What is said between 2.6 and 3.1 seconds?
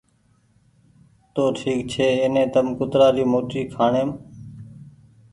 ڪترآ